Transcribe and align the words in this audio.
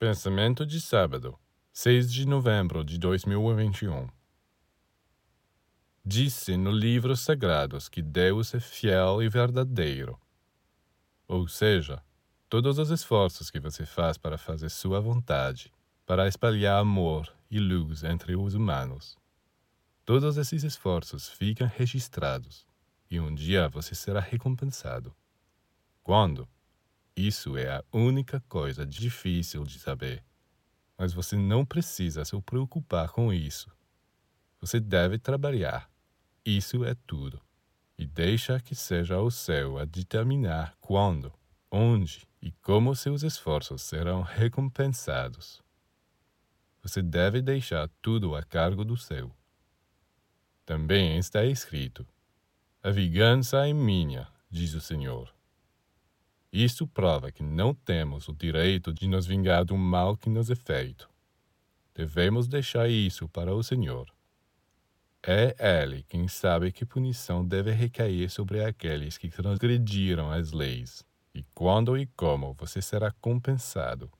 Pensamento 0.00 0.64
de 0.64 0.80
sábado, 0.80 1.36
6 1.72 2.12
de 2.12 2.24
novembro 2.24 2.84
de 2.84 2.96
2021. 2.98 4.08
Disse 6.04 6.56
no 6.56 6.70
livro 6.70 7.16
sagrados 7.16 7.88
que 7.88 8.00
Deus 8.00 8.54
é 8.54 8.60
fiel 8.60 9.20
e 9.20 9.28
verdadeiro. 9.28 10.16
Ou 11.26 11.48
seja, 11.48 12.00
todos 12.48 12.78
os 12.78 12.90
esforços 12.90 13.50
que 13.50 13.58
você 13.58 13.84
faz 13.84 14.16
para 14.16 14.38
fazer 14.38 14.68
sua 14.68 15.00
vontade, 15.00 15.72
para 16.06 16.28
espalhar 16.28 16.78
amor 16.78 17.34
e 17.50 17.58
luz 17.58 18.04
entre 18.04 18.36
os 18.36 18.54
humanos. 18.54 19.18
Todos 20.04 20.36
esses 20.36 20.62
esforços 20.62 21.28
ficam 21.28 21.66
registrados 21.66 22.64
e 23.10 23.18
um 23.18 23.34
dia 23.34 23.68
você 23.68 23.96
será 23.96 24.20
recompensado. 24.20 25.12
Quando? 26.04 26.48
Isso 27.18 27.56
é 27.56 27.68
a 27.68 27.84
única 27.92 28.40
coisa 28.48 28.86
difícil 28.86 29.64
de 29.64 29.80
saber. 29.80 30.22
Mas 30.96 31.12
você 31.12 31.34
não 31.34 31.66
precisa 31.66 32.24
se 32.24 32.40
preocupar 32.42 33.08
com 33.08 33.32
isso. 33.32 33.68
Você 34.60 34.78
deve 34.78 35.18
trabalhar. 35.18 35.90
Isso 36.44 36.84
é 36.84 36.94
tudo. 37.08 37.42
E 37.98 38.06
deixa 38.06 38.60
que 38.60 38.72
seja 38.72 39.18
o 39.18 39.32
céu 39.32 39.78
a 39.78 39.84
determinar 39.84 40.76
quando, 40.80 41.34
onde 41.68 42.24
e 42.40 42.52
como 42.52 42.94
seus 42.94 43.24
esforços 43.24 43.82
serão 43.82 44.22
recompensados. 44.22 45.60
Você 46.80 47.02
deve 47.02 47.42
deixar 47.42 47.90
tudo 48.00 48.36
a 48.36 48.44
cargo 48.44 48.84
do 48.84 48.96
céu. 48.96 49.36
Também 50.64 51.18
está 51.18 51.44
escrito: 51.44 52.06
A 52.80 52.90
vingança 52.90 53.66
é 53.66 53.72
minha, 53.72 54.28
diz 54.48 54.72
o 54.74 54.80
Senhor. 54.80 55.36
Isso 56.52 56.86
prova 56.86 57.30
que 57.30 57.42
não 57.42 57.74
temos 57.74 58.26
o 58.28 58.34
direito 58.34 58.92
de 58.92 59.06
nos 59.06 59.26
vingar 59.26 59.64
do 59.64 59.76
mal 59.76 60.16
que 60.16 60.30
nos 60.30 60.50
é 60.50 60.54
feito. 60.54 61.08
Devemos 61.94 62.48
deixar 62.48 62.88
isso 62.88 63.28
para 63.28 63.54
o 63.54 63.62
Senhor. 63.62 64.10
É 65.22 65.54
Ele 65.58 66.04
quem 66.04 66.26
sabe 66.26 66.72
que 66.72 66.86
punição 66.86 67.44
deve 67.44 67.72
recair 67.72 68.30
sobre 68.30 68.64
aqueles 68.64 69.18
que 69.18 69.28
transgrediram 69.28 70.30
as 70.30 70.52
leis, 70.52 71.04
e 71.34 71.44
quando 71.54 71.98
e 71.98 72.06
como 72.06 72.54
você 72.54 72.80
será 72.80 73.10
compensado. 73.20 74.10